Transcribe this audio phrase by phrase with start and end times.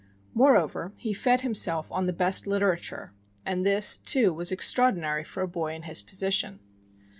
[0.33, 3.13] Moreover, he fed himself on the best literature;
[3.45, 6.59] and this, too, was extraordinary for a boy in his position.